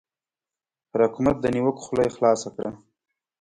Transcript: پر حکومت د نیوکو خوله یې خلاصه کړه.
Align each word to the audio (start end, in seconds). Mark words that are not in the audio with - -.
پر 0.89 0.99
حکومت 1.05 1.35
د 1.39 1.45
نیوکو 1.55 1.83
خوله 1.85 2.03
یې 2.05 2.13
خلاصه 2.15 2.47
کړه. 2.55 2.71